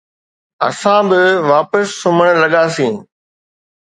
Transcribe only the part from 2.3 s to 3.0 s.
لڳاسين